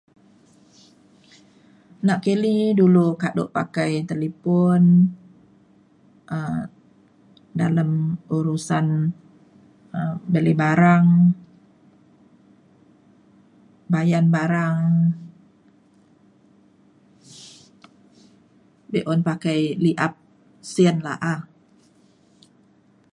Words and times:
Na 2.07 2.15
kini 2.23 2.55
dulu 2.79 3.05
kaduk 3.21 3.49
pakai 3.57 3.91
telifon 4.09 4.83
um 6.37 6.57
dalem 7.59 7.91
urusan 8.37 8.85
um 9.97 10.13
beli 10.33 10.53
barang 10.61 11.05
bayan 13.93 14.25
barang 14.35 14.79
beun 18.91 19.19
pakai 19.29 19.59
li'ap 19.85 20.13
sin 20.73 20.95
laah. 21.05 21.39